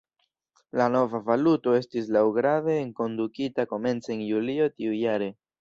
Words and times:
La 0.79 0.87
nova 0.93 1.19
valuto 1.27 1.75
estis 1.81 2.09
laŭgrade 2.17 2.79
enkondukita 2.87 3.69
komence 3.75 4.17
el 4.19 4.27
Julio 4.35 4.71
tiujare. 4.77 5.33